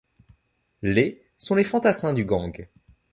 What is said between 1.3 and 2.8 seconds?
sont les fantassins du gang.